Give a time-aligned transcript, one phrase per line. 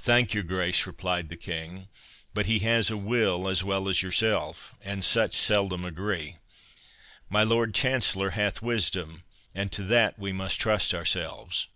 [0.00, 1.88] "Thank your Grace," replied the King;
[2.34, 6.36] "but he has a will as well as yourself, and such seldom agree.
[7.30, 9.24] My Lord Chancellor hath wisdom,
[9.54, 11.68] and to that we must trust ourselves.